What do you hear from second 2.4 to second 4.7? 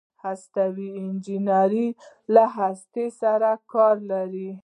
هستو سره کار لري.